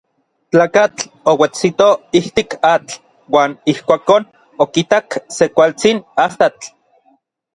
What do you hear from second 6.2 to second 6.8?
astatl.